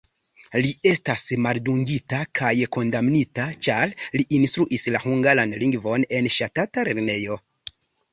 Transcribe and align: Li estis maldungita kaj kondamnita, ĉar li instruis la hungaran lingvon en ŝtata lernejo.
Li 0.65 0.69
estis 0.91 1.25
maldungita 1.47 2.21
kaj 2.39 2.49
kondamnita, 2.77 3.45
ĉar 3.67 3.93
li 4.21 4.25
instruis 4.39 4.87
la 4.95 5.03
hungaran 5.05 5.53
lingvon 5.65 6.07
en 6.21 6.31
ŝtata 6.39 6.87
lernejo. 6.89 7.39